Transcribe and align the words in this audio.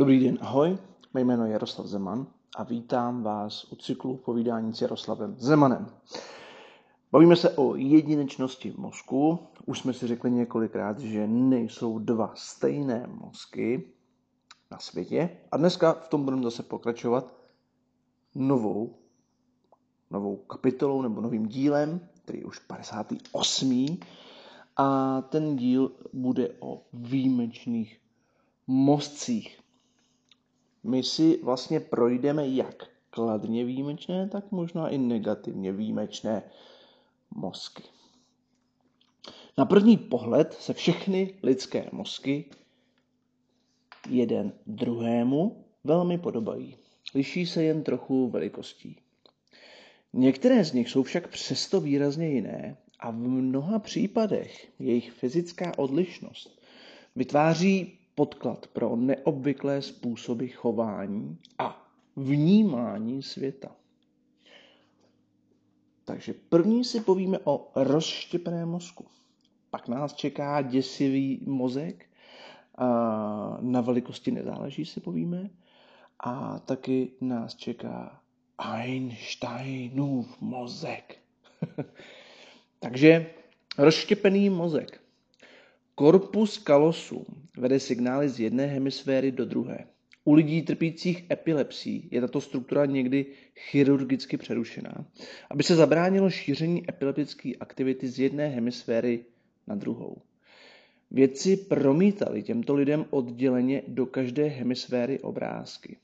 Dobrý 0.00 0.24
den, 0.24 0.38
ahoj. 0.40 0.78
Mé 1.14 1.20
jméno 1.20 1.46
je 1.46 1.52
Jaroslav 1.52 1.86
Zeman 1.86 2.26
a 2.56 2.62
vítám 2.62 3.22
vás 3.22 3.72
u 3.72 3.76
cyklu 3.76 4.16
povídání 4.16 4.74
s 4.74 4.80
Jaroslavem 4.80 5.34
Zemanem. 5.38 5.86
Bavíme 7.12 7.36
se 7.36 7.50
o 7.50 7.74
jedinečnosti 7.74 8.74
mozku. 8.76 9.38
Už 9.66 9.78
jsme 9.78 9.92
si 9.92 10.06
řekli 10.06 10.30
několikrát, 10.30 10.98
že 10.98 11.26
nejsou 11.28 11.98
dva 11.98 12.32
stejné 12.34 13.06
mozky 13.06 13.92
na 14.70 14.78
světě. 14.78 15.30
A 15.52 15.56
dneska 15.56 15.92
v 15.92 16.08
tom 16.08 16.24
budeme 16.24 16.42
zase 16.42 16.62
pokračovat 16.62 17.34
novou, 18.34 18.98
novou 20.10 20.36
kapitolou 20.36 21.02
nebo 21.02 21.20
novým 21.20 21.46
dílem, 21.46 22.08
který 22.24 22.38
je 22.38 22.44
už 22.44 22.58
58. 22.58 23.98
A 24.76 25.20
ten 25.20 25.56
díl 25.56 25.92
bude 26.12 26.50
o 26.60 26.82
výjimečných 26.92 28.00
mozcích. 28.66 29.59
My 30.82 31.02
si 31.02 31.40
vlastně 31.42 31.80
projdeme 31.80 32.48
jak 32.48 32.88
kladně 33.10 33.64
výjimečné, 33.64 34.28
tak 34.28 34.52
možná 34.52 34.88
i 34.88 34.98
negativně 34.98 35.72
výjimečné 35.72 36.42
mozky. 37.30 37.82
Na 39.58 39.64
první 39.64 39.96
pohled 39.96 40.54
se 40.54 40.74
všechny 40.74 41.34
lidské 41.42 41.88
mozky 41.92 42.44
jeden 44.08 44.52
druhému 44.66 45.64
velmi 45.84 46.18
podobají. 46.18 46.76
Liší 47.14 47.46
se 47.46 47.62
jen 47.62 47.82
trochu 47.82 48.28
velikostí. 48.28 48.96
Některé 50.12 50.64
z 50.64 50.72
nich 50.72 50.90
jsou 50.90 51.02
však 51.02 51.28
přesto 51.28 51.80
výrazně 51.80 52.28
jiné 52.28 52.76
a 53.00 53.10
v 53.10 53.14
mnoha 53.14 53.78
případech 53.78 54.72
jejich 54.78 55.12
fyzická 55.12 55.78
odlišnost 55.78 56.60
vytváří 57.16 57.98
podklad 58.20 58.66
pro 58.66 58.96
neobvyklé 58.96 59.82
způsoby 59.82 60.46
chování 60.46 61.38
a 61.58 61.86
vnímání 62.16 63.22
světa. 63.22 63.76
Takže 66.04 66.34
první 66.48 66.84
si 66.84 67.00
povíme 67.00 67.38
o 67.44 67.70
rozštěpeném 67.74 68.68
mozku. 68.68 69.06
Pak 69.70 69.88
nás 69.88 70.14
čeká 70.14 70.62
děsivý 70.62 71.40
mozek, 71.46 72.06
na 73.60 73.80
velikosti 73.80 74.30
nezáleží, 74.30 74.84
si 74.84 75.00
povíme. 75.00 75.50
A 76.24 76.58
taky 76.58 77.12
nás 77.20 77.54
čeká 77.54 78.20
Einsteinův 78.58 80.40
mozek. 80.40 81.18
Takže 82.78 83.30
rozštěpený 83.78 84.50
mozek. 84.50 85.00
Korpus 86.00 86.58
callosum 86.58 87.24
vede 87.56 87.80
signály 87.80 88.28
z 88.28 88.40
jedné 88.40 88.66
hemisféry 88.66 89.32
do 89.32 89.44
druhé. 89.44 89.84
U 90.24 90.34
lidí 90.34 90.62
trpících 90.62 91.30
epilepsí 91.30 92.08
je 92.10 92.20
tato 92.20 92.40
struktura 92.40 92.86
někdy 92.86 93.26
chirurgicky 93.56 94.36
přerušená, 94.36 95.04
aby 95.50 95.62
se 95.62 95.74
zabránilo 95.76 96.30
šíření 96.30 96.90
epileptické 96.90 97.52
aktivity 97.60 98.08
z 98.08 98.18
jedné 98.18 98.48
hemisféry 98.48 99.24
na 99.66 99.74
druhou. 99.74 100.16
Vědci 101.10 101.56
promítali 101.56 102.42
těmto 102.42 102.74
lidem 102.74 103.04
odděleně 103.10 103.82
do 103.88 104.06
každé 104.06 104.46
hemisféry 104.46 105.20
obrázky. 105.20 105.96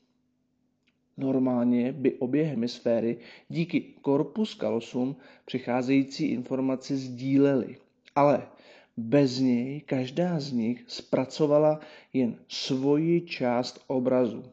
Normálně 1.17 1.91
by 1.91 2.13
obě 2.13 2.43
hemisféry 2.43 3.17
díky 3.49 3.93
corpus 4.05 4.55
callosum 4.55 5.15
přicházející 5.45 6.25
informaci 6.25 6.97
sdílely. 6.97 7.77
Ale 8.15 8.47
bez 8.97 9.39
něj 9.39 9.81
každá 9.81 10.39
z 10.39 10.51
nich 10.51 10.83
zpracovala 10.87 11.79
jen 12.13 12.35
svoji 12.47 13.21
část 13.21 13.83
obrazu. 13.87 14.43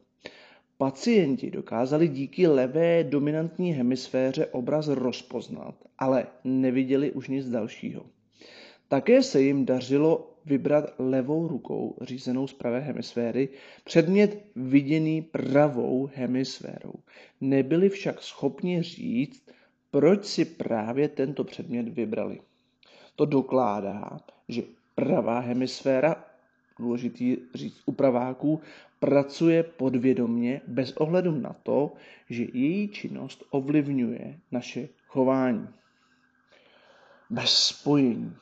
Pacienti 0.78 1.50
dokázali 1.50 2.08
díky 2.08 2.46
levé 2.46 3.04
dominantní 3.04 3.72
hemisféře 3.72 4.46
obraz 4.46 4.88
rozpoznat, 4.88 5.74
ale 5.98 6.26
neviděli 6.44 7.12
už 7.12 7.28
nic 7.28 7.50
dalšího. 7.50 8.06
Také 8.88 9.22
se 9.22 9.42
jim 9.42 9.64
dařilo 9.64 10.36
vybrat 10.44 10.84
levou 10.98 11.48
rukou, 11.48 11.96
řízenou 12.02 12.46
z 12.46 12.52
pravé 12.52 12.80
hemisféry, 12.80 13.48
předmět 13.84 14.44
viděný 14.56 15.22
pravou 15.22 16.10
hemisférou. 16.14 16.94
Nebyli 17.40 17.88
však 17.88 18.22
schopni 18.22 18.82
říct, 18.82 19.50
proč 19.90 20.24
si 20.24 20.44
právě 20.44 21.08
tento 21.08 21.44
předmět 21.44 21.88
vybrali. 21.88 22.40
To 23.16 23.24
dokládá, 23.24 24.20
že 24.48 24.62
pravá 24.94 25.38
hemisféra, 25.38 26.24
důležitý 26.78 27.36
říct 27.54 27.82
u 27.86 27.92
praváků, 27.92 28.60
pracuje 28.98 29.62
podvědomně 29.62 30.60
bez 30.66 30.92
ohledu 30.92 31.40
na 31.40 31.56
to, 31.62 31.92
že 32.30 32.44
její 32.52 32.88
činnost 32.88 33.44
ovlivňuje 33.50 34.40
naše 34.52 34.88
chování. 35.06 35.68
Bez 37.30 37.56
spojení. 37.56 38.36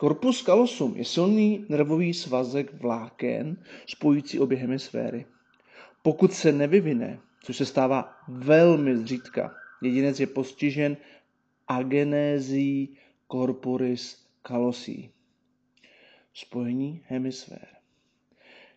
Corpus 0.00 0.42
callosum 0.42 0.96
je 0.96 1.04
silný 1.04 1.66
nervový 1.68 2.14
svazek 2.14 2.74
vláken 2.74 3.56
spojující 3.86 4.40
obě 4.40 4.58
hemisféry. 4.58 5.26
Pokud 6.02 6.32
se 6.32 6.52
nevyvine, 6.52 7.20
což 7.42 7.56
se 7.56 7.66
stává 7.66 8.16
velmi 8.28 8.96
zřídka, 8.96 9.54
jedinec 9.82 10.20
je 10.20 10.26
postižen 10.26 10.96
agenézí 11.68 12.96
corporis 13.32 14.26
callosí. 14.46 15.10
Spojení 16.34 17.02
hemisfér. 17.06 17.66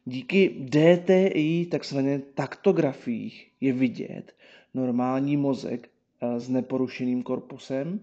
Díky 0.06 0.50
DTI, 0.50 1.66
takzvané 1.72 2.20
taktografiích, 2.20 3.52
je 3.62 3.74
vidět 3.74 4.36
normální 4.74 5.38
mozek 5.38 5.90
eh, 6.22 6.40
s 6.40 6.50
neporušeným 6.50 7.24
korpusem 7.24 8.00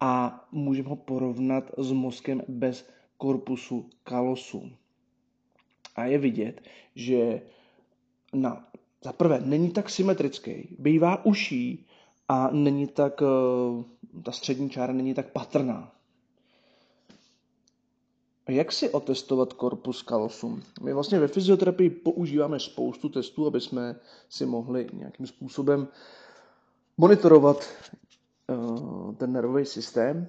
a 0.00 0.44
můžeme 0.52 0.88
ho 0.88 0.96
porovnat 0.96 1.70
s 1.78 1.92
mozkem 1.92 2.42
bez 2.48 2.88
korpusu 3.16 3.90
kalosu. 4.04 4.72
A 5.96 6.04
je 6.04 6.18
vidět, 6.18 6.60
že 6.94 7.42
na, 8.34 8.68
za 9.04 9.12
prvé 9.12 9.40
není 9.44 9.70
tak 9.70 9.90
symetrický, 9.90 10.76
bývá 10.78 11.24
uší 11.24 11.86
a 12.28 12.50
není 12.50 12.86
tak, 12.86 13.22
eh, 13.22 14.22
ta 14.22 14.32
střední 14.32 14.70
čára 14.70 14.92
není 14.92 15.14
tak 15.14 15.32
patrná. 15.32 15.95
Jak 18.48 18.72
si 18.72 18.90
otestovat 18.90 19.52
corpus 19.52 20.02
callosum? 20.02 20.62
My 20.82 20.92
vlastně 20.92 21.20
ve 21.20 21.28
fyzioterapii 21.28 21.90
používáme 21.90 22.60
spoustu 22.60 23.08
testů, 23.08 23.46
aby 23.46 23.60
jsme 23.60 23.96
si 24.28 24.46
mohli 24.46 24.86
nějakým 24.92 25.26
způsobem 25.26 25.88
monitorovat 26.96 27.66
Eh, 28.50 29.12
ten 29.16 29.32
nervový 29.32 29.64
systém. 29.64 30.28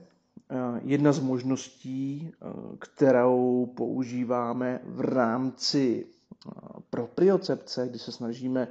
Eh, 0.49 0.81
jedna 0.83 1.11
z 1.11 1.19
možností, 1.19 2.31
eh, 2.31 2.45
kterou 2.79 3.65
používáme 3.65 4.81
v 4.83 5.01
rámci 5.01 6.07
propriocepce, 6.89 7.87
kdy 7.87 7.99
se 7.99 8.11
snažíme 8.11 8.67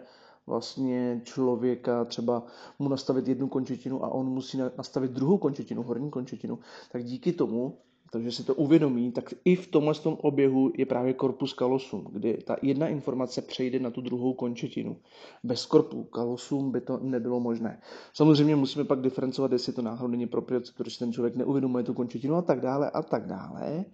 vlastně 0.47 1.21
člověka 1.25 2.05
třeba 2.05 2.43
mu 2.79 2.89
nastavit 2.89 3.29
jednu 3.29 3.49
končetinu 3.49 4.05
a 4.05 4.09
on 4.09 4.27
musí 4.27 4.59
nastavit 4.59 5.11
druhou 5.11 5.39
končetinu, 5.39 5.83
horní 5.83 6.11
končetinu, 6.11 6.59
tak 6.93 7.05
díky 7.05 7.33
tomu 7.33 7.79
takže 8.11 8.33
si 8.33 8.45
to 8.45 8.55
uvědomí, 8.55 9.13
tak 9.13 9.35
i 9.45 9.57
v 9.57 9.67
tomhle 9.67 9.95
tom 9.95 10.15
oběhu 10.21 10.73
je 10.79 10.87
právě 10.87 11.15
corpus 11.15 11.55
callosum, 11.55 12.09
kdy 12.13 12.39
ta 12.45 12.57
jedna 12.63 12.89
informace 12.89 13.43
přejde 13.43 13.79
na 13.79 13.91
tu 13.91 14.01
druhou 14.01 14.35
končetinu. 14.35 14.97
Bez 15.45 15.67
corpus 15.67 16.07
callosum 16.15 16.73
by 16.73 16.81
to 16.81 16.99
nebylo 17.03 17.41
možné. 17.41 17.81
Samozřejmě 18.13 18.57
musíme 18.57 18.85
pak 18.85 19.01
diferencovat, 19.01 19.53
jestli 19.53 19.73
to 19.73 19.83
náhodou 19.83 20.11
není 20.11 20.27
proprioceptor, 20.27 20.85
protože 20.85 20.99
ten 20.99 21.13
člověk 21.13 21.37
neuvědomuje 21.37 21.85
tu 21.85 21.95
končetinu 21.95 22.35
a 22.35 22.43
tak 22.43 22.61
dále 22.61 22.91
a 22.91 23.03
tak 23.03 23.27
dále, 23.27 23.85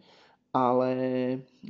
ale 0.55 0.97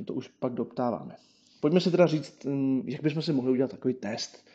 to 0.05 0.13
už 0.13 0.27
pak 0.27 0.53
doptáváme. 0.53 1.15
Pojďme 1.61 1.81
si 1.81 1.91
teda 1.91 2.07
říct, 2.07 2.45
hm, 2.45 2.81
jak 2.85 3.01
bychom 3.01 3.21
si 3.21 3.33
mohli 3.33 3.51
udělat 3.51 3.71
takový 3.71 3.93
test. 3.93 4.45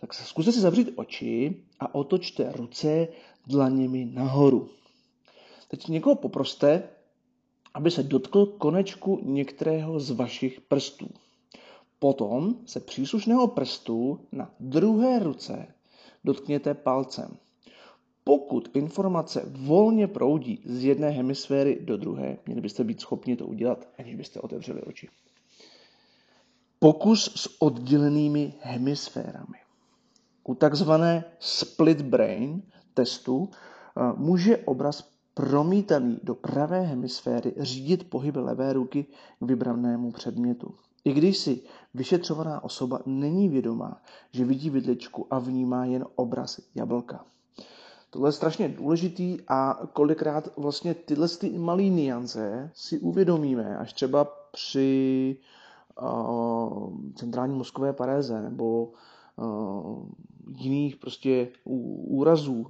Tak 0.00 0.14
zkuste 0.14 0.52
si 0.52 0.60
zavřít 0.60 0.92
oči 0.96 1.56
a 1.80 1.94
otočte 1.94 2.52
ruce 2.52 3.08
dlaněmi 3.46 4.04
nahoru. 4.04 4.68
Teď 5.68 5.88
někoho 5.88 6.16
poproste, 6.16 6.82
aby 7.78 7.90
se 7.90 8.02
dotkl 8.02 8.46
konečku 8.46 9.20
některého 9.22 10.00
z 10.00 10.10
vašich 10.10 10.60
prstů. 10.60 11.08
Potom 11.98 12.54
se 12.66 12.80
příslušného 12.80 13.48
prstu 13.48 14.20
na 14.32 14.50
druhé 14.60 15.18
ruce 15.18 15.66
dotkněte 16.24 16.74
palcem. 16.74 17.36
Pokud 18.24 18.76
informace 18.76 19.42
volně 19.46 20.06
proudí 20.06 20.62
z 20.64 20.84
jedné 20.84 21.10
hemisféry 21.10 21.78
do 21.80 21.96
druhé, 21.96 22.38
měli 22.46 22.60
byste 22.60 22.84
být 22.84 23.00
schopni 23.00 23.36
to 23.36 23.46
udělat, 23.46 23.88
aniž 23.98 24.14
byste 24.14 24.40
otevřeli 24.40 24.82
oči. 24.82 25.08
Pokus 26.78 27.24
s 27.24 27.62
oddělenými 27.62 28.54
hemisférami. 28.60 29.58
U 30.44 30.54
takzvané 30.54 31.24
split 31.38 32.02
brain 32.02 32.62
testu 32.94 33.50
eh, 33.50 34.12
může 34.16 34.56
obraz 34.56 35.17
promítaný 35.38 36.20
do 36.22 36.34
pravé 36.34 36.80
hemisféry 36.80 37.54
řídit 37.58 38.10
pohyb 38.10 38.36
levé 38.36 38.72
ruky 38.72 39.06
k 39.40 39.46
vybranému 39.46 40.10
předmětu. 40.12 40.74
I 41.04 41.12
když 41.12 41.38
si 41.38 41.60
vyšetřovaná 41.94 42.64
osoba 42.64 43.00
není 43.06 43.48
vědomá, 43.48 44.02
že 44.32 44.44
vidí 44.44 44.70
vidličku 44.70 45.26
a 45.30 45.38
vnímá 45.38 45.84
jen 45.84 46.04
obraz 46.14 46.60
jablka. 46.74 47.24
Tohle 48.10 48.28
je 48.28 48.32
strašně 48.32 48.68
důležitý 48.68 49.38
a 49.48 49.80
kolikrát 49.92 50.48
vlastně 50.56 50.94
tyhle 50.94 51.28
ty 51.28 51.58
malé 51.58 51.82
niance 51.82 52.70
si 52.74 52.98
uvědomíme 52.98 53.76
až 53.76 53.92
třeba 53.92 54.24
při 54.52 55.36
uh, 56.02 56.92
centrální 57.14 57.54
mozkové 57.58 57.92
paréze 57.92 58.42
nebo 58.42 58.92
uh, 59.36 60.06
jiných 60.56 60.96
prostě 60.96 61.48
úrazů 62.08 62.66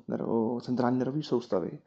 centrální 0.60 0.98
nervové 0.98 1.22
soustavy, 1.22 1.78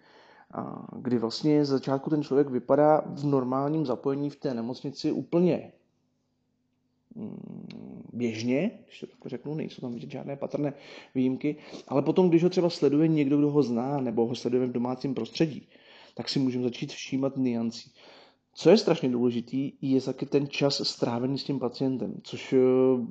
kdy 0.96 1.18
vlastně 1.18 1.66
z 1.66 1.70
začátku 1.70 2.10
ten 2.10 2.24
člověk 2.24 2.50
vypadá 2.50 3.04
v 3.06 3.26
normálním 3.26 3.86
zapojení 3.86 4.30
v 4.30 4.36
té 4.36 4.54
nemocnici 4.54 5.12
úplně 5.12 5.72
mm, 7.16 8.10
běžně, 8.14 8.72
když 8.86 9.00
to 9.00 9.08
tak 9.08 9.20
řeknu, 9.26 9.56
nejsou 9.56 9.82
tam 9.82 9.94
vidět 9.94 10.12
žádné 10.12 10.36
patrné 10.36 10.74
výjimky, 11.16 11.56
ale 11.88 12.02
potom, 12.02 12.30
když 12.30 12.44
ho 12.44 12.50
třeba 12.50 12.70
sleduje 12.70 13.08
někdo, 13.08 13.38
kdo 13.38 13.52
ho 13.52 13.64
zná, 13.64 14.02
nebo 14.02 14.28
ho 14.28 14.36
sledujeme 14.36 14.68
v 14.68 14.74
domácím 14.74 15.14
prostředí, 15.14 15.68
tak 16.16 16.30
si 16.30 16.40
můžeme 16.40 16.64
začít 16.64 16.92
všímat 16.92 17.38
niancí. 17.38 17.92
Co 18.54 18.70
je 18.70 18.78
strašně 18.78 19.10
důležitý, 19.10 19.74
je 19.82 20.02
taky 20.02 20.26
ten 20.26 20.48
čas 20.48 20.82
strávený 20.88 21.38
s 21.38 21.44
tím 21.44 21.60
pacientem, 21.60 22.14
což 22.24 22.54
eh, 22.54 22.58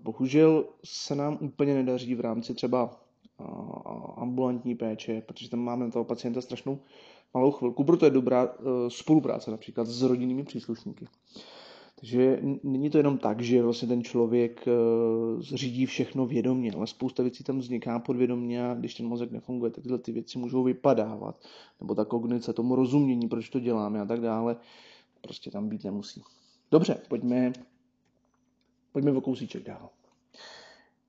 bohužel 0.03 0.65
se 0.85 1.15
nám 1.15 1.39
úplně 1.41 1.75
nedaří 1.75 2.15
v 2.15 2.21
rámci 2.21 2.55
třeba 2.55 3.01
eh, 3.41 3.45
ambulantní 4.17 4.75
péče, 4.75 5.23
protože 5.27 5.51
tam 5.51 5.61
máme 5.61 5.91
toho 5.91 6.05
pacienta 6.05 6.41
strašnou 6.41 6.79
malou 7.35 7.51
chvilku, 7.51 7.85
proto 7.85 8.05
je 8.05 8.11
dobrá 8.11 8.45
eh, 8.45 8.91
spolupráce 8.91 9.51
například 9.51 9.87
s 9.87 10.03
rodinnými 10.03 10.45
příslušníky. 10.45 11.07
Takže 12.01 12.41
není 12.63 12.91
to 12.91 12.99
jenom 12.99 13.19
tak, 13.19 13.41
že 13.41 13.63
vlastně 13.63 13.89
ten 13.89 14.05
člověk 14.05 14.65
řídí 15.41 15.87
všechno 15.87 16.27
vědomě, 16.27 16.73
ale 16.73 16.87
spousta 16.87 17.23
věcí 17.23 17.45
tam 17.45 17.59
vzniká 17.59 17.99
podvědomě 17.99 18.65
a 18.71 18.75
když 18.75 18.95
ten 18.95 19.07
mozek 19.07 19.31
nefunguje, 19.31 19.71
tak 19.71 19.83
tyhle 19.83 19.99
ty 19.99 20.13
věci 20.13 20.39
můžou 20.39 20.63
vypadávat. 20.63 21.45
Nebo 21.81 21.95
ta 21.95 22.05
kognice, 22.05 22.53
tomu 22.53 22.75
rozumění, 22.75 23.29
proč 23.29 23.49
to 23.49 23.61
děláme 23.61 24.01
a 24.01 24.05
tak 24.05 24.21
dále 24.21 24.57
prostě 25.21 25.51
tam 25.51 25.69
být 25.69 25.85
nemusí. 25.85 26.23
Dobře, 26.71 27.01
pojďme, 27.09 27.53
pojďme 28.93 29.13
o 29.13 29.21
kousíček 29.21 29.65
dál. 29.65 29.89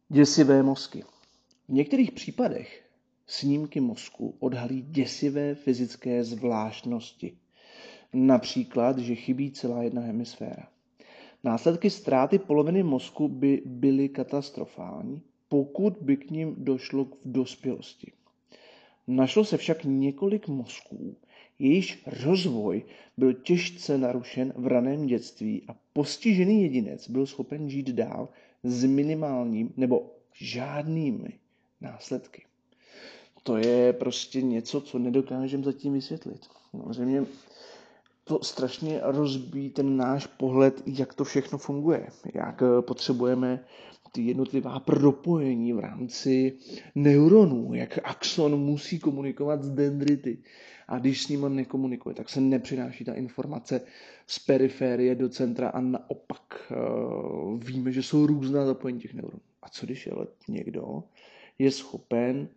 Děsivé 0.10 0.64
mozky. 0.64 1.04
V 1.68 1.74
některých 1.74 2.12
případech 2.12 2.91
snímky 3.32 3.80
mozku 3.80 4.36
odhalí 4.40 4.82
děsivé 4.82 5.56
fyzické 5.56 6.24
zvláštnosti. 6.24 7.38
Například, 8.14 8.98
že 8.98 9.16
chybí 9.16 9.52
celá 9.52 9.84
jedna 9.84 10.02
hemisféra. 10.02 10.68
Následky 11.44 11.90
ztráty 11.90 12.40
poloviny 12.40 12.84
mozku 12.84 13.28
by 13.28 13.62
byly 13.66 14.10
katastrofální, 14.10 15.22
pokud 15.48 15.98
by 16.02 16.18
k 16.18 16.32
ním 16.32 16.56
došlo 16.58 17.06
v 17.06 17.18
dospělosti. 17.26 18.12
Našlo 19.08 19.46
se 19.46 19.58
však 19.58 19.84
několik 19.84 20.48
mozků, 20.48 21.18
jejíž 21.60 22.04
rozvoj 22.24 22.84
byl 23.18 23.34
těžce 23.34 23.98
narušen 23.98 24.54
v 24.56 24.68
raném 24.68 25.06
dětství 25.06 25.64
a 25.68 25.76
postižený 25.94 26.64
jedinec 26.64 27.10
byl 27.10 27.26
schopen 27.26 27.70
žít 27.70 27.90
dál 27.90 28.30
s 28.64 28.86
minimálním 28.86 29.74
nebo 29.78 30.16
žádnými 30.34 31.40
následky. 31.82 32.51
To 33.44 33.58
je 33.58 33.94
prostě 33.94 34.42
něco, 34.42 34.82
co 34.82 35.00
nedokážeme 35.00 35.64
zatím 35.64 35.94
vysvětlit. 35.94 36.42
Samozřejmě 36.72 37.26
to 38.24 38.40
strašně 38.44 39.00
rozbíjí 39.04 39.70
ten 39.70 39.98
náš 39.98 40.28
pohled, 40.28 40.84
jak 40.86 41.14
to 41.14 41.24
všechno 41.24 41.58
funguje, 41.58 42.08
jak 42.34 42.64
potřebujeme 42.82 43.66
ty 44.12 44.22
jednotlivá 44.22 44.80
propojení 44.80 45.74
v 45.74 45.80
rámci 45.80 46.58
neuronů, 46.96 47.74
jak 47.74 48.00
axon 48.04 48.60
musí 48.60 49.00
komunikovat 49.00 49.64
s 49.64 49.70
dendrity. 49.70 50.38
A 50.88 51.00
když 51.00 51.24
s 51.24 51.30
nimi 51.30 51.46
nekomunikuje, 51.50 52.16
tak 52.16 52.30
se 52.30 52.42
nepřináší 52.42 53.06
ta 53.06 53.14
informace 53.14 53.82
z 54.28 54.40
periférie 54.40 55.16
do 55.16 55.30
centra 55.30 55.70
a 55.70 55.82
naopak 55.82 56.72
uh, 56.72 57.64
víme, 57.64 57.92
že 57.92 58.04
jsou 58.04 58.26
různá 58.26 58.66
zapojení 58.66 59.00
těch 59.00 59.14
neuronů. 59.14 59.42
A 59.62 59.70
co 59.70 59.86
když 59.86 60.06
je 60.06 60.14
někdo 60.48 61.04
je 61.60 61.72
schopen 61.72 62.48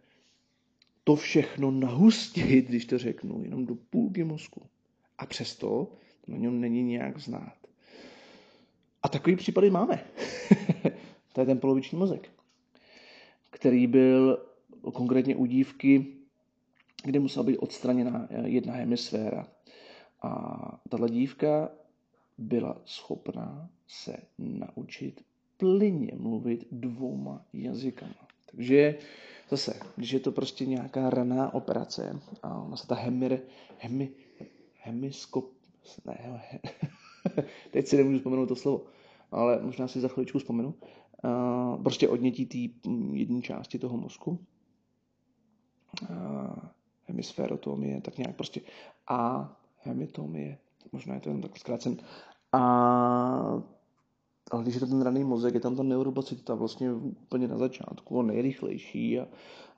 to 1.04 1.16
všechno 1.16 1.70
nahustit, 1.70 2.66
když 2.68 2.84
to 2.84 2.98
řeknu, 2.98 3.42
jenom 3.42 3.66
do 3.66 3.74
půlky 3.74 4.24
mozku. 4.24 4.62
A 5.18 5.26
přesto 5.26 5.92
na 6.26 6.36
něm 6.36 6.60
není 6.60 6.82
nějak 6.82 7.18
znát. 7.20 7.56
A 9.02 9.08
takový 9.08 9.36
případy 9.36 9.70
máme. 9.70 10.04
To 11.32 11.40
je 11.40 11.46
ten 11.46 11.58
poloviční 11.58 11.98
mozek, 11.98 12.30
který 13.50 13.86
byl 13.86 14.46
konkrétně 14.92 15.36
u 15.36 15.46
dívky, 15.46 16.06
kde 17.04 17.20
musela 17.20 17.46
být 17.46 17.58
odstraněna 17.58 18.28
jedna 18.44 18.74
hemisféra. 18.74 19.46
A 20.22 20.80
tato 20.88 21.08
dívka 21.08 21.70
byla 22.38 22.82
schopná 22.84 23.70
se 23.86 24.16
naučit 24.38 25.24
plyně 25.56 26.12
mluvit 26.16 26.64
dvouma 26.70 27.44
jazykama. 27.52 28.28
Takže 28.56 28.98
zase, 29.50 29.80
když 29.96 30.10
je 30.10 30.20
to 30.20 30.32
prostě 30.32 30.66
nějaká 30.66 31.10
raná 31.10 31.54
operace 31.54 32.20
a 32.42 32.58
ona 32.58 32.76
se 32.76 32.86
ta 32.86 32.94
hemir, 32.94 33.40
hemi, 33.78 34.10
hemiskop, 34.82 35.52
ne, 36.04 36.18
he, 36.20 36.60
teď 37.70 37.86
si 37.86 37.96
nemůžu 37.96 38.18
vzpomenout 38.18 38.46
to 38.46 38.56
slovo, 38.56 38.84
ale 39.30 39.62
možná 39.62 39.88
si 39.88 40.00
za 40.00 40.08
chviličku 40.08 40.38
vzpomenu, 40.38 40.74
uh, 41.24 41.82
prostě 41.82 42.08
odnětí 42.08 42.46
té 42.46 42.88
mm, 42.88 43.14
jedné 43.14 43.42
části 43.42 43.78
toho 43.78 43.96
mozku. 43.96 44.38
Uh, 46.10 46.56
hemisférotomie, 47.06 48.00
tak 48.00 48.18
nějak 48.18 48.36
prostě 48.36 48.60
a 49.08 49.52
hemitomie, 49.78 50.58
možná 50.92 51.14
je 51.14 51.20
to 51.20 51.28
jen 51.28 51.40
tak 51.40 51.58
zkrácen. 51.58 51.96
A 52.52 53.62
ale 54.54 54.62
když 54.62 54.74
je 54.74 54.80
to 54.80 54.86
ten 54.86 55.02
raný 55.02 55.24
mozek, 55.24 55.54
je 55.54 55.60
tam 55.60 55.76
ta 55.76 55.82
neurobacita 55.82 56.54
vlastně 56.54 56.92
úplně 56.92 57.48
na 57.48 57.58
začátku, 57.58 58.18
on 58.18 58.26
nejrychlejší 58.26 59.20
a, 59.20 59.26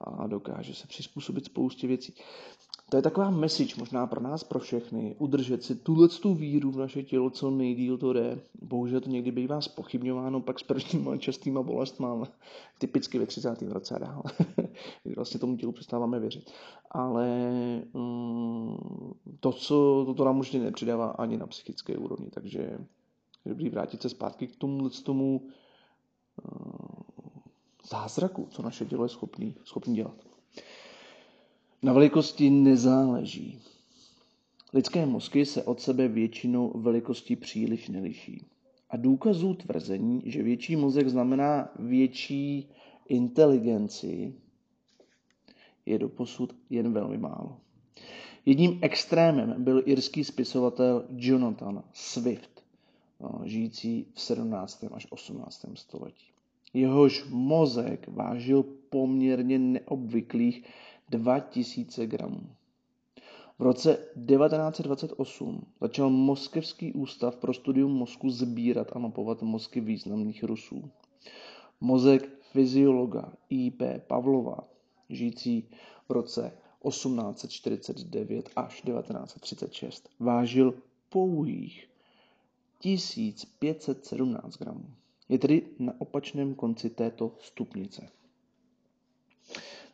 a 0.01 0.27
dokáže 0.27 0.75
se 0.75 0.87
přizpůsobit 0.87 1.45
spoustě 1.45 1.87
věcí. 1.87 2.15
To 2.91 2.97
je 2.97 3.03
taková 3.03 3.31
message 3.31 3.75
možná 3.79 4.07
pro 4.07 4.21
nás, 4.21 4.45
pro 4.45 4.59
všechny, 4.59 5.15
udržet 5.19 5.63
si 5.65 5.75
tuhle 5.75 6.09
tu 6.09 6.35
víru 6.35 6.71
v 6.71 6.77
naše 6.77 7.03
tělo, 7.03 7.31
co 7.31 7.51
nejdíl 7.51 7.99
to 7.99 8.13
jde. 8.13 8.41
Bohužel 8.63 9.01
to 9.01 9.11
někdy 9.11 9.31
bývá 9.31 9.61
spochybňováno 9.61 10.41
pak 10.41 10.61
s 10.61 10.63
prvníma 10.63 11.17
častýma 11.17 11.63
bolestma, 11.63 12.29
typicky 12.79 13.19
ve 13.19 13.27
30. 13.27 13.63
roce 13.63 13.95
a 13.95 13.99
dál, 13.99 14.23
vlastně 15.17 15.41
tomu 15.41 15.57
tělu 15.57 15.73
přestáváme 15.73 16.21
věřit. 16.21 16.51
Ale 16.91 17.29
mm, 17.95 18.77
to, 19.41 19.53
co 19.53 20.03
toto 20.07 20.25
nám 20.25 20.39
už 20.39 20.53
nepřidává 20.53 21.07
ani 21.07 21.37
na 21.37 21.47
psychické 21.47 21.97
úrovni, 21.97 22.31
takže 22.31 22.79
je 23.47 23.51
dobrý 23.51 23.69
vrátit 23.69 24.03
se 24.03 24.09
zpátky 24.09 24.47
k 24.47 24.57
tomu, 24.57 24.91
tomu 24.91 25.41
uh, 25.41 25.51
zázraku, 27.89 28.49
co 28.51 28.63
naše 28.63 28.85
tělo 28.85 29.05
je 29.05 29.09
schopný, 29.09 29.55
schopný 29.65 29.95
dělat. 29.95 30.27
Na 31.83 31.93
velikosti 31.93 32.51
nezáleží. 32.51 33.61
Lidské 34.73 35.07
mozky 35.07 35.47
se 35.47 35.63
od 35.63 35.81
sebe 35.81 36.09
většinou 36.09 36.73
velikostí 36.75 37.37
příliš 37.37 37.89
neliší. 37.89 38.47
A 38.91 38.97
důkazů 38.97 39.55
tvrzení, 39.55 40.23
že 40.25 40.43
větší 40.43 40.77
mozek 40.77 41.09
znamená 41.09 41.69
větší 41.79 42.71
inteligenci, 43.09 44.35
je 45.87 45.99
doposud 45.99 46.57
jen 46.71 46.93
velmi 46.93 47.19
málo. 47.19 47.57
Jedním 48.47 48.79
extrémem 48.83 49.65
byl 49.65 49.83
irský 49.87 50.25
spisovatel 50.25 51.07
Jonathan 51.17 51.85
Swift, 51.93 52.56
žijící 53.45 54.07
v 54.15 54.21
17. 54.21 54.85
až 54.93 55.07
18. 55.11 55.67
století. 55.75 56.27
Jehož 56.75 57.25
mozek 57.29 58.09
vážil 58.09 58.63
poměrně 58.91 59.59
neobvyklých 59.59 60.65
2000 61.09 62.07
gramů. 62.07 62.41
V 63.59 63.63
roce 63.63 63.95
1928 63.95 65.67
začal 65.81 66.11
Moskevský 66.11 66.93
ústav 66.93 67.37
pro 67.37 67.55
studium 67.55 67.93
mozku 67.93 68.31
sbírat 68.31 68.89
a 68.93 68.99
mapovat 68.99 69.43
mozky 69.43 69.81
významných 69.81 70.45
Rusů. 70.45 70.91
Mozek 71.81 72.29
fyziologa 72.53 73.33
I.P. 73.51 74.01
Pavlova, 74.07 74.59
žijící 75.09 75.69
v 76.09 76.13
roce 76.13 76.53
1849 76.89 78.51
až 78.57 78.83
1936, 78.83 80.09
vážil 80.21 80.75
pouhých 81.09 81.89
1517 82.87 84.57
gramů. 84.59 84.85
Je 85.29 85.39
tedy 85.39 85.63
na 85.79 85.93
opačném 86.01 86.55
konci 86.55 86.91
této 86.91 87.35
stupnice. 87.41 88.09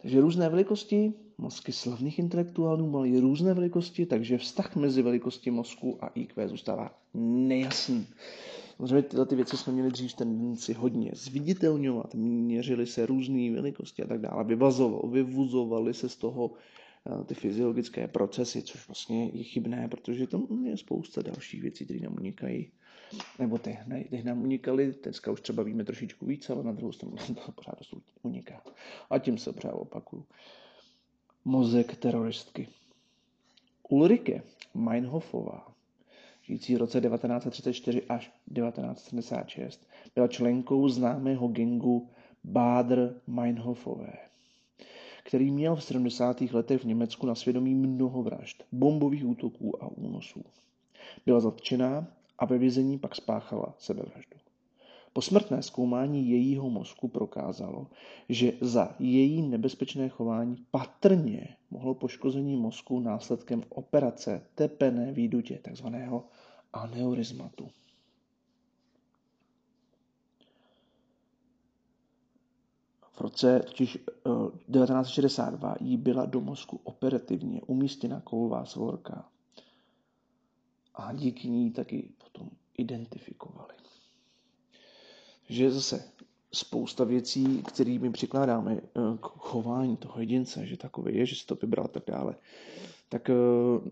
Takže 0.03 0.21
různé 0.21 0.49
velikosti, 0.49 1.13
mozky 1.39 1.73
slavných 1.73 2.19
intelektuálů 2.19 2.91
mají 2.91 3.21
různé 3.21 3.55
velikosti, 3.55 4.07
takže 4.07 4.39
vztah 4.39 4.77
mezi 4.77 5.03
velikostí 5.03 5.51
mozku 5.51 6.05
a 6.05 6.07
IQ 6.07 6.49
zůstává 6.49 6.99
nejasný. 7.15 8.07
Samozřejmě 8.77 9.03
tyhle 9.03 9.27
ty 9.27 9.37
věci 9.37 9.57
jsme 9.57 9.73
měli 9.73 9.91
dřív 9.91 10.15
tendenci 10.15 10.73
hodně 10.73 11.11
zviditelňovat, 11.15 12.15
měřily 12.15 12.87
se 12.87 13.07
různé 13.07 13.51
velikosti 13.51 14.03
a 14.03 14.07
tak 14.07 14.21
dále, 14.21 14.45
vyvuzovaly 15.11 15.95
se 15.95 16.09
z 16.09 16.17
toho 16.17 16.51
eh, 17.07 17.25
ty 17.25 17.35
fyziologické 17.35 18.09
procesy, 18.09 18.63
což 18.63 18.89
vlastně 18.89 19.31
je 19.33 19.43
chybné, 19.45 19.89
protože 19.89 20.27
tam 20.27 20.67
je 20.67 20.77
spousta 20.77 21.23
dalších 21.23 21.63
věcí, 21.63 21.85
které 21.85 22.01
nám 22.01 22.15
unikají. 22.21 22.71
Nebo 23.39 23.59
ty, 23.59 23.79
ne, 23.87 24.05
ty 24.05 24.23
nám 24.23 24.43
unikaly, 24.43 24.95
dneska 25.03 25.31
už 25.31 25.41
třeba 25.41 25.63
víme 25.63 25.85
trošičku 25.85 26.27
víc, 26.27 26.51
ale 26.51 26.63
na 26.65 26.73
druhou 26.73 26.93
stranu 26.93 27.17
to 27.47 27.53
pořád 27.53 27.79
uniká. 28.23 28.63
A 29.11 29.19
tím 29.19 29.39
se 29.39 29.53
pořád 29.53 29.73
opakuju. 29.73 30.25
Mozek 31.45 31.97
teroristky. 31.97 32.69
Ulrike 33.89 34.43
Meinhofová 34.75 35.73
žijící 36.43 36.75
v 36.75 36.79
roce 36.79 37.01
1934 37.01 38.03
až 38.09 38.33
1976, 38.55 39.89
byla 40.15 40.29
členkou 40.29 40.89
známého 40.89 41.49
gengu 41.49 42.11
Bádr 42.45 43.21
Meinhofové, 43.27 44.13
který 45.25 45.51
měl 45.51 45.77
v 45.77 45.85
70. 45.85 46.41
letech 46.41 46.81
v 46.81 46.87
Německu 46.87 47.27
na 47.27 47.35
svědomí 47.35 47.75
mnoho 47.75 48.23
vražd, 48.23 48.65
bombových 48.73 49.27
útoků 49.27 49.85
a 49.85 49.87
únosů. 49.87 50.45
Byla 51.27 51.41
zatčená 51.41 52.07
a 52.43 52.45
ve 52.45 52.59
vězení 52.59 52.99
pak 52.99 53.15
spáchala 53.15 53.75
sebevraždu. 53.79 54.37
Posmrtné 55.13 55.63
zkoumání 55.63 56.31
jejího 56.31 56.71
mozku 56.71 57.09
prokázalo, 57.09 57.87
že 58.29 58.53
za 58.61 58.95
její 58.99 59.43
nebezpečné 59.43 60.09
chování 60.09 60.67
patrně 60.71 61.57
mohlo 61.71 61.95
poškození 61.95 62.57
mozku 62.57 63.01
následkem 63.01 63.63
operace 63.69 64.47
tepené 64.55 65.13
výdutě, 65.13 65.59
takzvaného 65.63 66.25
aneurizmatu. 66.73 67.71
V 73.13 73.21
roce 73.21 73.61
totiž 73.67 73.93
1962 73.93 75.73
eh, 75.73 75.85
jí 75.85 75.97
byla 75.97 76.27
do 76.27 76.41
mozku 76.41 76.81
operativně 76.85 77.63
umístěna 77.63 78.21
kovová 78.21 78.65
svorka 78.65 79.32
a 80.95 81.13
díky 81.13 81.49
ní 81.49 81.71
taky 81.71 82.09
potom 82.19 82.51
identifikovali 82.79 83.73
že 85.53 85.71
zase 85.71 86.05
spousta 86.53 87.05
věcí, 87.05 87.63
kterými 87.63 88.11
přikládáme 88.11 88.73
eh, 88.77 89.01
k 89.21 89.27
chování 89.27 89.97
toho 89.97 90.21
jedince, 90.21 90.67
že 90.67 90.77
takový 90.77 91.17
je, 91.17 91.27
že 91.27 91.37
si 91.37 91.47
to 91.47 91.55
vybral 91.55 91.85
a 91.85 91.89
tak 91.89 92.03
dále, 92.07 92.35
tak, 93.09 93.31
eh, 93.31 93.91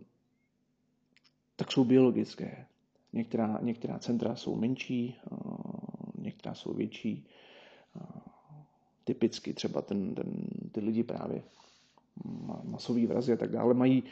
tak 1.57 1.73
jsou 1.73 1.85
biologické. 1.85 2.66
Některá, 3.12 3.59
některá 3.62 3.99
centra 3.99 4.37
jsou 4.37 4.57
menší, 4.57 5.16
eh, 5.33 5.37
některá 6.19 6.54
jsou 6.54 6.73
větší. 6.73 7.26
Typicky 9.04 9.54
třeba 9.54 9.83
ten, 9.83 10.14
ten, 10.14 10.47
ty 10.73 10.80
lidi 10.80 11.02
právě 11.02 11.42
masový 12.64 13.07
vrazy 13.07 13.33
a 13.33 13.37
tak 13.37 13.50
dále 13.50 13.75
mají 13.75 14.02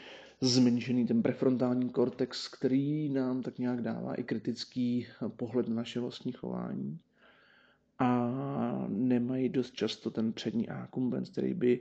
zmenšený 0.40 1.06
ten 1.06 1.22
prefrontální 1.22 1.88
kortex, 1.88 2.48
který 2.48 3.08
nám 3.08 3.42
tak 3.42 3.58
nějak 3.58 3.82
dává 3.82 4.14
i 4.14 4.22
kritický 4.22 5.06
pohled 5.36 5.68
na 5.68 5.74
naše 5.74 6.00
vlastní 6.00 6.32
chování 6.32 6.98
a 7.98 8.30
nemají 8.88 9.48
dost 9.48 9.74
často 9.74 10.10
ten 10.10 10.32
přední 10.32 10.68
akumbens, 10.68 11.30
který 11.30 11.54
by 11.54 11.80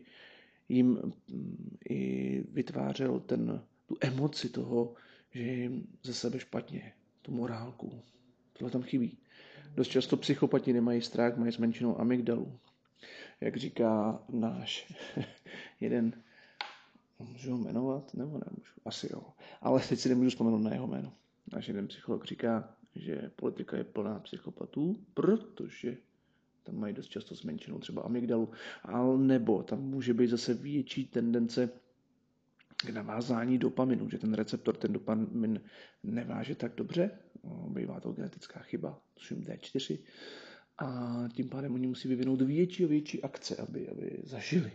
jim 0.70 0.88
mm, 0.88 1.78
i 1.90 2.44
vytvářel 2.52 3.20
ten, 3.20 3.62
tu 3.86 3.98
emoci 4.02 4.50
toho, 4.50 4.94
že 5.32 5.44
jim 5.44 5.88
ze 6.04 6.14
sebe 6.14 6.40
špatně, 6.40 6.94
tu 7.22 7.32
morálku. 7.32 8.02
Tohle 8.54 8.72
tam 8.72 8.82
chybí. 8.82 9.18
Dost 9.76 9.88
často 9.88 10.18
psychopati 10.18 10.74
nemají 10.74 11.02
strach, 11.02 11.38
mají 11.38 11.52
zmenšenou 11.52 12.02
amygdalu. 12.02 12.60
Jak 13.42 13.58
říká 13.58 14.24
náš 14.30 14.94
jeden, 15.80 16.14
můžu 17.24 17.52
ho 17.52 17.58
jmenovat, 17.58 18.14
nebo 18.14 18.32
nemůžu, 18.32 18.74
asi 18.86 19.10
jo. 19.14 19.22
Ale 19.62 19.82
teď 19.90 20.00
si 20.00 20.10
nemůžu 20.10 20.30
vzpomenout 20.30 20.58
na 20.58 20.74
jeho 20.74 20.88
jméno. 20.88 21.14
Náš 21.54 21.68
jeden 21.68 21.88
psycholog 21.88 22.26
říká, 22.26 22.76
že 22.96 23.32
politika 23.36 23.78
je 23.78 23.84
plná 23.84 24.20
psychopatů, 24.20 25.00
protože 25.14 25.98
tam 26.64 26.76
mají 26.76 26.94
dost 26.94 27.08
často 27.08 27.36
zmenšenou 27.36 27.80
třeba 27.80 28.02
amygdalu, 28.02 28.50
ale 28.84 29.18
nebo 29.18 29.64
tam 29.64 29.82
může 29.82 30.14
být 30.14 30.28
zase 30.28 30.54
větší 30.54 31.06
tendence 31.06 31.70
k 32.78 32.90
navázání 32.90 33.58
dopaminu, 33.58 34.10
že 34.10 34.18
ten 34.18 34.34
receptor 34.34 34.78
ten 34.78 34.94
dopamin 34.94 35.62
neváže 36.04 36.56
tak 36.56 36.76
dobře, 36.76 37.12
bývá 37.68 38.00
to 38.00 38.12
genetická 38.12 38.60
chyba, 38.60 39.02
tuším 39.14 39.42
D4, 39.42 40.00
a 40.78 41.24
tím 41.34 41.50
pádem 41.50 41.74
oni 41.74 41.88
musí 41.88 42.08
vyvinout 42.08 42.42
větší 42.42 42.86
a 42.86 42.88
větší 42.88 43.24
akce, 43.24 43.56
aby, 43.56 43.90
aby 43.90 44.20
zažili. 44.24 44.72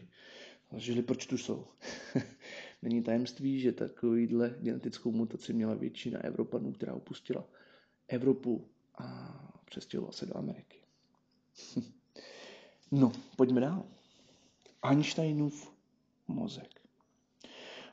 Zažili, 0.72 1.02
proč 1.02 1.26
tu 1.26 1.38
jsou. 1.38 1.66
Není 2.82 3.02
tajemství, 3.02 3.60
že 3.60 3.72
takovýhle 3.72 4.54
genetickou 4.60 5.12
mutaci 5.12 5.52
měla 5.52 5.74
většina 5.74 6.24
Evropanů, 6.24 6.72
která 6.72 6.94
opustila 6.94 7.44
Evropu 8.08 8.68
a 8.98 9.38
přestěhovala 9.64 10.12
se 10.12 10.26
do 10.26 10.36
Ameriky. 10.36 10.76
No, 12.94 13.12
pojďme 13.36 13.60
dál. 13.60 13.84
Einsteinův 14.82 15.72
mozek. 16.28 16.80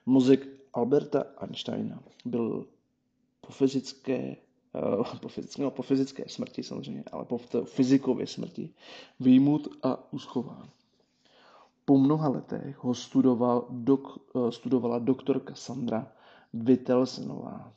Mozek 0.06 0.48
Alberta 0.74 1.22
Einsteina 1.38 2.04
byl 2.26 2.68
po 3.42 3.52
fyzické, 3.52 4.36
uh, 4.98 5.18
po 5.20 5.28
fyzické, 5.28 5.62
no, 5.62 5.72
po 5.72 5.82
fyzické 5.82 6.24
smrti 6.30 6.64
samozřejmě, 6.64 7.04
ale 7.12 7.26
po 7.26 7.38
fyzikově 7.66 8.28
smrti 8.28 8.74
výjimut 9.20 9.68
a 9.84 10.14
uschován. 10.14 10.70
Po 11.90 11.98
mnoha 11.98 12.30
letech 12.30 12.78
ho 12.84 12.94
studoval, 12.94 13.66
dok, 13.70 14.22
uh, 14.34 14.50
studovala 14.54 15.00
doktorka 15.00 15.56
Sandra 15.56 16.06
Vittelsenová 16.54 17.74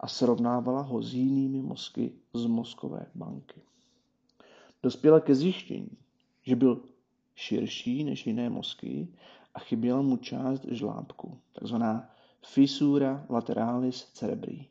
a 0.00 0.06
srovnávala 0.08 0.86
ho 0.86 1.02
s 1.02 1.14
jinými 1.14 1.62
mozky 1.62 2.12
z 2.34 2.46
mozkové 2.46 3.06
banky 3.14 3.60
dospěla 4.84 5.20
ke 5.20 5.34
zjištění, 5.34 5.96
že 6.42 6.56
byl 6.56 6.82
širší 7.34 8.04
než 8.04 8.26
jiné 8.26 8.50
mozky 8.50 9.08
a 9.54 9.58
chyběla 9.58 10.02
mu 10.02 10.16
část 10.16 10.64
žlábku, 10.64 11.38
takzvaná 11.52 12.10
fissura 12.46 13.26
lateralis 13.28 14.04
cerebri, 14.12 14.66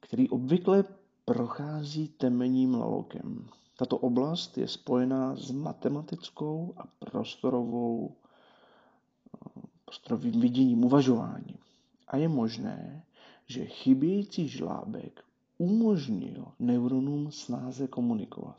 který 0.00 0.28
obvykle 0.28 0.84
prochází 1.24 2.08
temenním 2.08 2.74
lalokem. 2.74 3.46
Tato 3.78 3.98
oblast 3.98 4.58
je 4.58 4.68
spojená 4.68 5.36
s 5.36 5.50
matematickou 5.50 6.74
a 6.76 6.86
prostorovou, 6.98 8.16
prostorovým 9.84 10.40
viděním, 10.40 10.84
uvažováním. 10.84 11.58
A 12.08 12.16
je 12.16 12.28
možné, 12.28 13.04
že 13.46 13.64
chybějící 13.64 14.48
žlábek 14.48 15.24
umožnil 15.58 16.44
neuronům 16.58 17.32
snáze 17.32 17.88
komunikovat. 17.88 18.58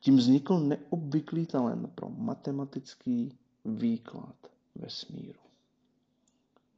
Tím 0.00 0.16
vznikl 0.16 0.60
neobvyklý 0.60 1.46
talent 1.46 1.92
pro 1.94 2.08
matematický 2.08 3.38
výklad 3.64 4.36
vesmíru. 4.74 5.40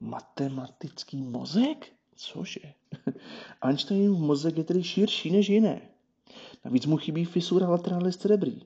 Matematický 0.01 1.23
mozek? 1.23 1.93
Cože? 2.17 2.73
Einsteinův 3.63 4.19
mozek 4.19 4.57
je 4.57 4.65
tedy 4.65 4.85
širší 4.85 5.31
než 5.31 5.49
jiné. 5.49 5.96
Navíc 6.67 6.87
mu 6.87 6.97
chybí 6.97 7.25
fisura 7.25 7.69
lateralis 7.69 8.17
cerebri, 8.17 8.61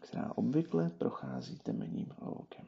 která 0.00 0.32
obvykle 0.34 0.90
prochází 0.98 1.58
temenním 1.58 2.06
lokem. 2.22 2.66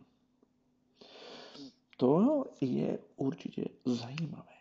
To 1.97 2.45
je 2.61 2.99
určitě 3.17 3.65
zajímavé. 3.85 4.53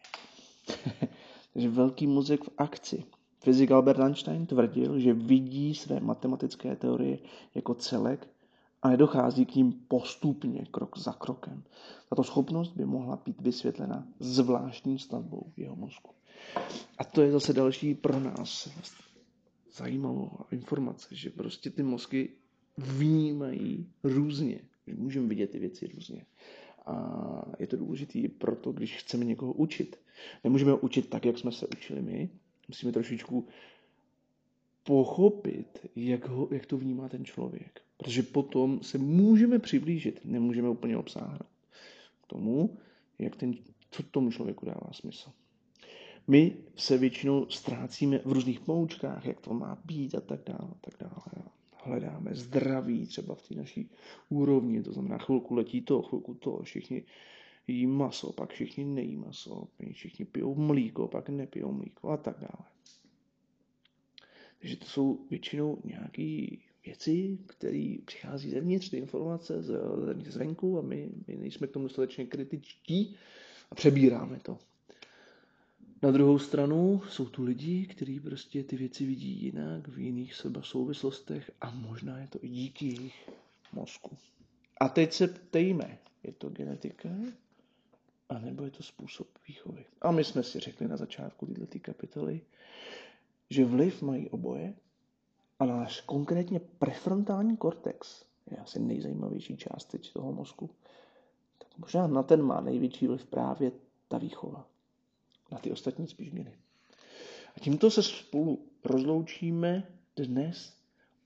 Takže 1.54 1.70
velký 1.70 2.08
mozek 2.08 2.44
v 2.44 2.50
akci. 2.58 3.04
Fyzik 3.40 3.72
Albert 3.72 4.00
Einstein 4.00 4.46
tvrdil, 4.46 5.00
že 5.00 5.14
vidí 5.14 5.76
své 5.76 6.00
matematické 6.00 6.76
teorie 6.76 7.20
jako 7.56 7.74
celek 7.74 8.28
a 8.82 8.90
nedochází 8.90 9.46
k 9.46 9.56
ním 9.56 9.74
postupně, 9.88 10.66
krok 10.72 10.98
za 10.98 11.12
krokem. 11.14 11.64
Tato 12.10 12.24
schopnost 12.24 12.72
by 12.72 12.86
mohla 12.86 13.20
být 13.26 13.42
vysvětlena 13.42 14.08
zvláštní 14.20 15.00
stavbou 15.00 15.52
jeho 15.58 15.76
mozku. 15.76 16.12
A 16.98 17.04
to 17.04 17.22
je 17.22 17.32
zase 17.32 17.54
další 17.54 17.96
pro 17.96 18.20
nás 18.20 18.70
zajímavou 19.74 20.32
informace, 20.52 21.16
že 21.16 21.30
prostě 21.30 21.70
ty 21.70 21.84
mozky 21.84 22.30
vnímají 22.78 23.90
různě, 24.04 24.60
že 24.88 24.96
můžeme 24.96 25.28
vidět 25.28 25.50
ty 25.50 25.60
věci 25.60 25.88
různě. 25.88 26.26
A 26.86 27.46
je 27.60 27.68
to 27.68 27.78
důležité 27.78 28.20
proto, 28.38 28.72
když 28.72 28.98
chceme 28.98 29.26
někoho 29.26 29.54
učit. 29.54 30.00
Nemůžeme 30.44 30.72
ho 30.72 30.78
učit 30.78 31.10
tak, 31.10 31.26
jak 31.26 31.38
jsme 31.38 31.52
se 31.52 31.68
učili 31.68 32.02
my, 32.02 32.30
musíme 32.68 32.92
trošičku 32.92 33.48
pochopit, 34.84 35.88
jak, 35.96 36.28
ho, 36.28 36.48
jak 36.52 36.66
to 36.66 36.78
vnímá 36.78 37.10
ten 37.10 37.26
člověk. 37.26 37.82
Protože 37.98 38.24
potom 38.24 38.84
se 38.84 38.98
můžeme 38.98 39.60
přiblížit, 39.60 40.20
nemůžeme 40.26 40.70
úplně 40.70 40.98
obsáhnout 40.98 41.50
k 42.24 42.28
tomu, 42.28 42.78
jak 43.20 43.36
ten, 43.36 43.54
co 43.92 44.04
tomu 44.04 44.32
člověku 44.32 44.66
dává 44.66 44.90
smysl. 44.92 45.30
My 46.32 46.58
se 46.76 46.98
většinou 46.98 47.50
ztrácíme 47.50 48.20
v 48.26 48.32
různých 48.32 48.60
poučkách, 48.60 49.26
jak 49.26 49.42
to 49.42 49.54
má 49.54 49.82
být 49.86 50.16
a 50.16 50.22
tak 50.22 50.40
dále, 50.46 50.70
a 50.72 50.78
tak 50.82 50.94
dále. 51.00 51.48
Hledáme 51.84 52.36
zdraví 52.36 53.08
třeba 53.08 53.36
v 53.36 53.48
té 53.48 53.56
naší 53.56 53.90
úrovni, 54.30 54.84
to 54.84 54.94
znamená 54.94 55.18
chvilku 55.18 55.56
letí 55.56 55.82
to, 55.82 56.02
chvilku 56.02 56.34
to, 56.34 56.60
všichni 56.64 57.04
jí 57.68 57.88
maso, 57.88 58.34
pak 58.34 58.50
všichni 58.50 58.86
nejí 58.86 59.18
maso, 59.18 59.68
všichni 59.92 60.26
pijou 60.26 60.56
mlíko, 60.56 61.08
pak 61.08 61.30
nepijou 61.30 61.72
mlíko 61.72 62.10
a 62.10 62.18
tak 62.18 62.40
dále. 62.40 62.68
Takže 64.60 64.76
to 64.78 64.86
jsou 64.86 65.26
většinou 65.30 65.78
nějaké 65.84 66.48
věci, 66.86 67.38
které 67.46 67.96
přichází 68.06 68.50
zevnitř, 68.50 68.90
ty 68.90 68.98
informace 68.98 69.64
zvenku 70.28 70.78
a 70.78 70.82
my, 70.82 71.10
my 71.28 71.38
nejsme 71.38 71.68
k 71.68 71.72
tomu 71.72 71.86
dostatečně 71.86 72.26
kritičtí 72.26 73.16
a 73.72 73.76
přebíráme 73.76 74.40
to. 74.40 74.58
Na 76.04 76.12
druhou 76.12 76.40
stranu 76.40 77.02
jsou 77.10 77.26
tu 77.26 77.44
lidi, 77.44 77.86
kteří 77.86 78.20
prostě 78.20 78.64
ty 78.64 78.78
věci 78.78 79.06
vidí 79.06 79.44
jinak, 79.44 79.88
v 79.88 80.00
jiných 80.00 80.36
seba 80.36 80.62
souvislostech 80.62 81.52
a 81.62 81.72
možná 81.72 82.20
je 82.20 82.28
to 82.28 82.40
i 82.42 82.50
díky 82.50 82.86
jejich 82.86 83.30
mozku. 83.74 84.18
A 84.80 84.90
teď 84.90 85.14
se 85.14 85.28
ptejme, 85.28 85.98
je 86.24 86.34
to 86.34 86.50
genetika, 86.50 87.10
anebo 88.30 88.64
je 88.64 88.72
to 88.72 88.84
způsob 88.84 89.28
výchovy. 89.48 89.86
A 90.02 90.12
my 90.12 90.24
jsme 90.24 90.44
si 90.44 90.60
řekli 90.60 90.88
na 90.88 90.98
začátku 90.98 91.46
této 91.46 91.80
kapitoly, 91.80 92.42
že 93.50 93.66
vliv 93.66 94.02
mají 94.02 94.30
oboje 94.30 94.74
a 95.60 95.66
náš 95.66 96.02
konkrétně 96.02 96.60
prefrontální 96.60 97.58
kortex 97.58 98.26
je 98.52 98.58
asi 98.58 98.80
nejzajímavější 98.80 99.58
část 99.58 99.86
teď 99.86 100.14
toho 100.14 100.32
mozku. 100.32 100.70
Tak 101.58 101.78
možná 101.78 102.08
na 102.08 102.24
ten 102.24 102.42
má 102.42 102.62
největší 102.62 103.08
vliv 103.08 103.26
právě 103.26 103.72
ta 104.08 104.18
výchova. 104.18 104.68
Na 105.52 105.58
ty 105.58 105.72
ostatní 105.72 106.08
spíš 106.08 106.32
měli. 106.32 106.52
A 107.56 107.60
tímto 107.60 107.92
se 107.92 108.04
spolu 108.04 108.66
rozloučíme 108.84 109.84
dnes 110.16 110.74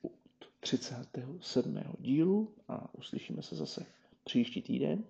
u 0.03 0.11
37. 0.59 1.79
dílu 1.99 2.53
a 2.67 2.95
uslyšíme 2.95 3.41
se 3.41 3.55
zase 3.55 3.85
příští 4.23 4.61
týden. 4.61 5.03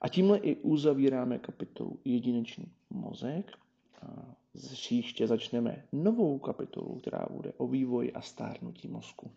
A 0.00 0.08
tímhle 0.08 0.38
i 0.38 0.56
uzavíráme 0.56 1.38
kapitolu 1.38 1.98
Jedinečný 2.04 2.66
mozek. 2.90 3.58
A 4.02 4.34
příště 4.72 5.26
začneme 5.26 5.84
novou 5.92 6.38
kapitolu, 6.38 6.98
která 7.00 7.26
bude 7.30 7.52
o 7.56 7.66
vývoji 7.66 8.12
a 8.12 8.20
stárnutí 8.20 8.88
mozku. 8.88 9.30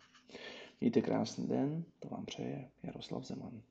Mějte 0.81 1.01
krásný 1.01 1.47
den, 1.47 1.83
to 1.99 2.07
vám 2.07 2.25
přeje 2.25 2.69
Jaroslav 2.83 3.23
Zeman. 3.23 3.61